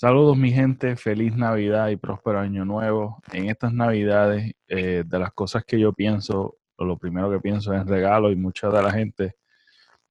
[0.00, 3.20] Saludos mi gente, feliz Navidad y próspero año nuevo.
[3.32, 7.84] En estas Navidades, eh, de las cosas que yo pienso, lo primero que pienso es
[7.84, 9.34] regalo y mucha de la gente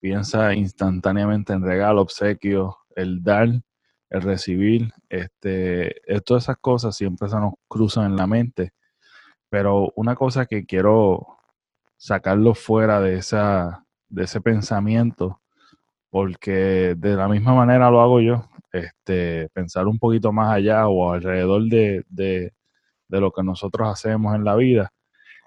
[0.00, 3.48] piensa instantáneamente en regalo, obsequio, el dar,
[4.08, 4.90] el recibir.
[5.10, 5.94] Este,
[6.24, 8.72] todas esas cosas siempre se nos cruzan en la mente.
[9.50, 11.36] Pero una cosa que quiero
[11.98, 15.42] sacarlo fuera de, esa, de ese pensamiento,
[16.08, 21.12] porque de la misma manera lo hago yo este, pensar un poquito más allá o
[21.12, 22.52] alrededor de, de,
[23.08, 24.92] lo que nosotros hacemos en la vida.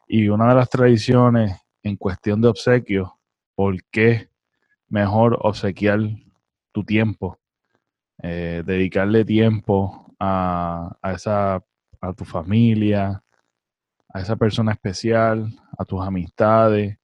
[0.08, 3.10] Y una de las tradiciones en cuestión de obsequios,
[3.56, 4.30] ¿por qué
[4.88, 6.00] mejor obsequiar
[6.72, 7.38] tu tiempo?
[8.24, 11.56] Eh, dedicarle tiempo a, a, esa,
[12.00, 13.22] a tu familia,
[14.14, 16.98] a esa persona especial, a tus amistades,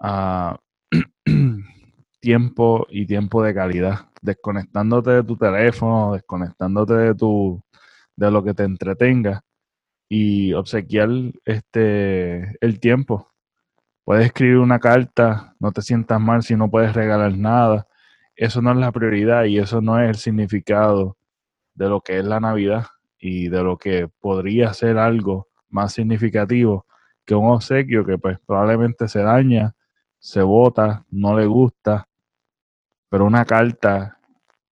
[0.00, 0.58] a
[2.20, 7.62] tiempo y tiempo de calidad desconectándote de tu teléfono, desconectándote de tu
[8.16, 9.42] de lo que te entretenga
[10.08, 11.08] y obsequiar
[11.44, 13.30] este el tiempo.
[14.04, 17.86] Puedes escribir una carta, no te sientas mal si no puedes regalar nada.
[18.36, 21.16] Eso no es la prioridad y eso no es el significado
[21.74, 22.86] de lo que es la Navidad
[23.18, 26.86] y de lo que podría ser algo más significativo
[27.24, 29.74] que un obsequio que pues probablemente se daña,
[30.18, 32.08] se bota, no le gusta,
[33.08, 34.15] pero una carta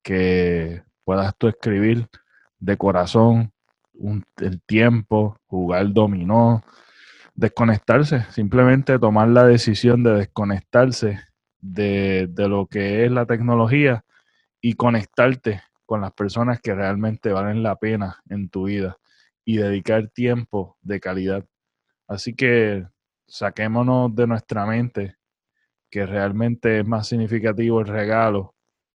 [0.05, 2.07] que puedas tú escribir
[2.61, 3.53] de corazón
[4.37, 6.63] el tiempo, jugar dominó,
[7.35, 11.21] desconectarse, simplemente tomar la decisión de desconectarse
[11.61, 14.05] de, de lo que es la tecnología
[14.61, 18.97] y conectarte con las personas que realmente valen la pena en tu vida
[19.45, 21.45] y dedicar tiempo de calidad.
[22.07, 22.87] Así que
[23.27, 25.17] saquémonos de nuestra mente
[25.91, 28.54] que realmente es más significativo el regalo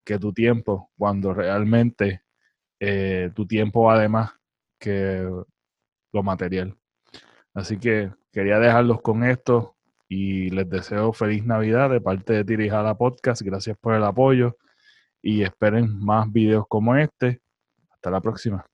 [0.06, 2.22] que tu tiempo, cuando realmente
[2.80, 4.30] eh, tu tiempo vale más
[4.78, 5.28] que
[6.12, 6.76] lo material.
[7.52, 9.76] Así que quería dejarlos con esto
[10.08, 13.42] y les deseo feliz Navidad de parte de Tirijala Podcast.
[13.42, 14.56] Gracias por el apoyo
[15.20, 17.40] y esperen más videos como este.
[17.90, 18.64] Hasta la próxima.